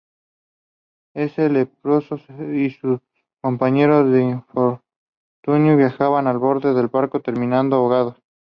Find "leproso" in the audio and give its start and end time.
1.51-2.17